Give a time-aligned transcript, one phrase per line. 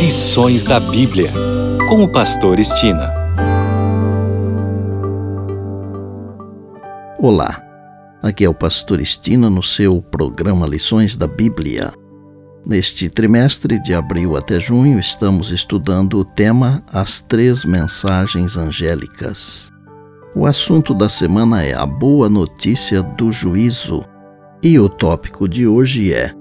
[0.00, 1.30] Lições da Bíblia,
[1.86, 3.12] com o Pastor Estina.
[7.18, 7.62] Olá,
[8.22, 11.92] aqui é o Pastor Estina no seu programa Lições da Bíblia.
[12.64, 19.70] Neste trimestre, de abril até junho, estamos estudando o tema As Três Mensagens Angélicas.
[20.34, 24.02] O assunto da semana é a boa notícia do juízo.
[24.62, 26.32] E o tópico de hoje é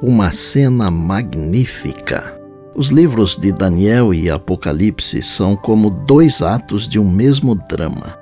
[0.00, 2.37] Uma cena magnífica.
[2.78, 8.16] Os livros de Daniel e Apocalipse são como dois atos de um mesmo drama,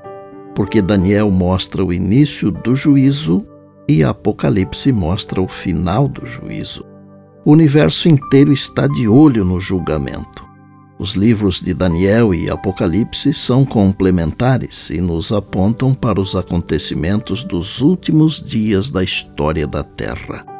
[0.55, 3.46] porque Daniel mostra o início do juízo
[3.87, 6.87] e Apocalipse mostra o final do juízo.
[7.45, 10.42] O universo inteiro está de olho no julgamento.
[10.98, 17.82] Os livros de Daniel e Apocalipse são complementares e nos apontam para os acontecimentos dos
[17.82, 20.55] últimos dias da história da Terra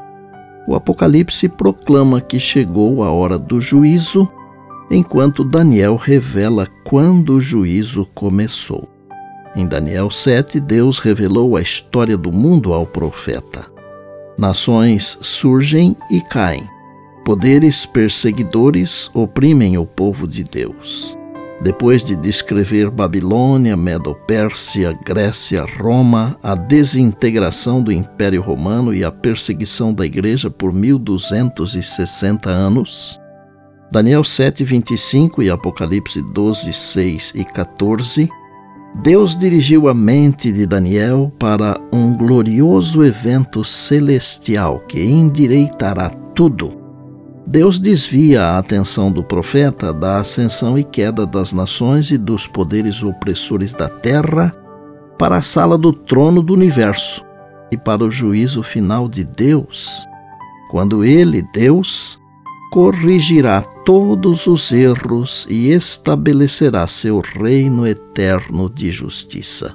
[0.67, 4.29] o Apocalipse proclama que chegou a hora do juízo,
[4.91, 8.89] enquanto Daniel revela quando o juízo começou.
[9.55, 13.67] Em Daniel 7, Deus revelou a história do mundo ao profeta.
[14.37, 16.69] Nações surgem e caem.
[17.25, 21.17] Poderes perseguidores oprimem o povo de Deus.
[21.63, 29.95] Depois de descrever Babilônia, Medo-Pérsia, Grécia, Roma, a desintegração do Império Romano e a perseguição
[29.95, 33.19] da Igreja por 1260 anos,
[33.91, 38.29] Daniel 7, 25 e Apocalipse 12, 6 e 14,
[39.03, 46.86] Deus dirigiu a mente de Daniel para um glorioso evento celestial que endireitará tudo
[47.47, 53.05] Deus desvia a atenção do profeta da ascensão e queda das nações e dos poderes
[53.05, 54.53] opressores da terra
[55.17, 57.25] para a sala do trono do universo
[57.71, 60.05] e para o juízo final de Deus,
[60.71, 62.19] quando ele, Deus,
[62.73, 69.73] corrigirá todos os erros e estabelecerá seu reino eterno de justiça.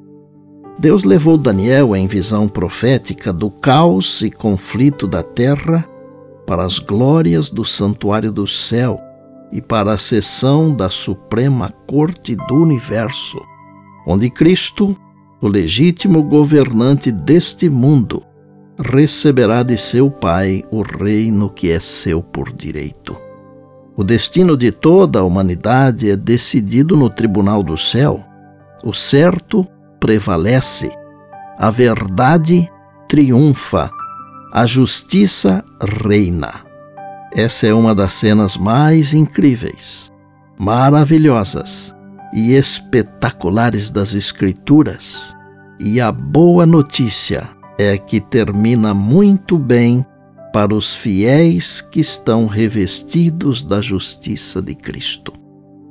[0.78, 5.88] Deus levou Daniel em visão profética do caos e conflito da terra
[6.52, 9.00] para as glórias do santuário do céu
[9.54, 13.42] e para a sessão da Suprema Corte do Universo,
[14.06, 14.94] onde Cristo,
[15.42, 18.22] o legítimo governante deste mundo,
[18.78, 23.16] receberá de seu Pai o reino que é seu por direito.
[23.96, 28.26] O destino de toda a humanidade é decidido no tribunal do céu.
[28.84, 29.66] O certo
[30.02, 30.92] prevalece,
[31.58, 32.70] a verdade
[33.08, 33.90] triunfa
[34.54, 35.64] a justiça
[36.04, 36.66] reina.
[37.34, 40.12] Essa é uma das cenas mais incríveis,
[40.60, 41.96] maravilhosas
[42.34, 45.34] e espetaculares das Escrituras.
[45.80, 47.48] E a boa notícia
[47.80, 50.06] é que termina muito bem
[50.52, 55.32] para os fiéis que estão revestidos da justiça de Cristo.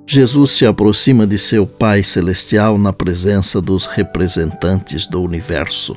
[0.07, 5.97] Jesus se aproxima de seu Pai Celestial na presença dos representantes do universo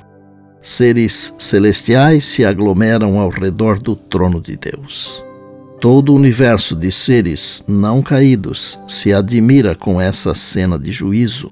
[0.64, 5.24] seres celestiais se aglomeram ao redor do trono de Deus.
[5.82, 11.52] Todo o universo de seres não caídos se admira com essa cena de juízo.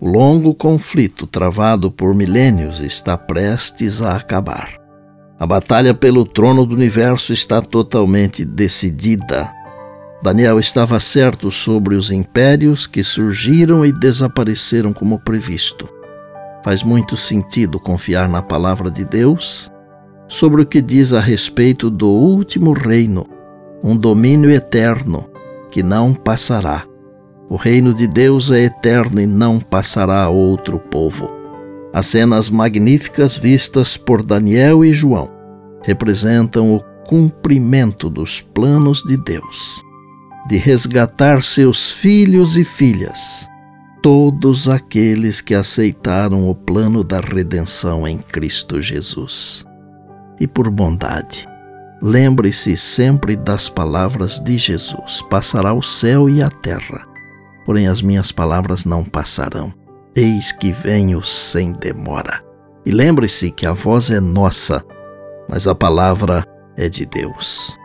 [0.00, 4.70] O longo conflito travado por milênios está prestes a acabar.
[5.38, 9.52] A batalha pelo trono do universo está totalmente decidida.
[10.22, 15.95] Daniel estava certo sobre os impérios que surgiram e desapareceram como previsto.
[16.66, 19.70] Faz muito sentido confiar na palavra de Deus
[20.26, 23.24] sobre o que diz a respeito do último reino,
[23.84, 25.30] um domínio eterno
[25.70, 26.84] que não passará.
[27.48, 31.30] O reino de Deus é eterno e não passará a outro povo.
[31.92, 35.30] As cenas magníficas vistas por Daniel e João
[35.84, 39.80] representam o cumprimento dos planos de Deus
[40.48, 43.48] de resgatar seus filhos e filhas
[44.06, 49.66] todos aqueles que aceitaram o plano da redenção em Cristo Jesus.
[50.38, 51.44] E por bondade,
[52.00, 57.04] lembre-se sempre das palavras de Jesus: passará o céu e a terra,
[57.64, 59.74] porém as minhas palavras não passarão.
[60.14, 62.44] Eis que venho sem demora.
[62.84, 64.84] E lembre-se que a voz é nossa,
[65.48, 66.46] mas a palavra
[66.76, 67.76] é de Deus.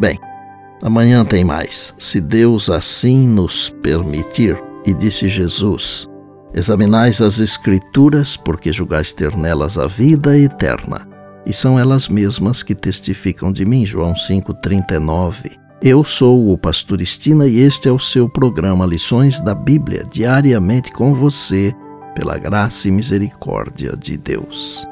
[0.00, 0.18] Bem,
[0.82, 4.65] amanhã tem mais, se Deus assim nos permitir.
[4.86, 6.08] E disse Jesus:
[6.54, 11.06] Examinais as Escrituras, porque julgais ter nelas a vida eterna.
[11.44, 13.84] E são elas mesmas que testificam de mim.
[13.84, 15.58] João 5,39.
[15.82, 20.90] Eu sou o Pastor Estina e este é o seu programa Lições da Bíblia, diariamente
[20.90, 21.74] com você,
[22.14, 24.86] pela graça e misericórdia de Deus.